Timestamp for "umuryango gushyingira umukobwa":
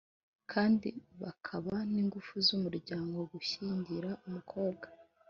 2.57-4.85